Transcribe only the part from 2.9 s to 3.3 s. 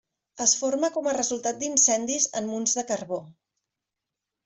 carbó.